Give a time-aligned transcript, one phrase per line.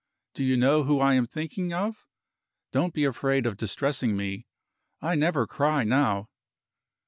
[0.33, 2.07] Do you know who I am thinking of?
[2.71, 4.47] Don't be afraid of distressing me.
[4.99, 6.27] I never cry now."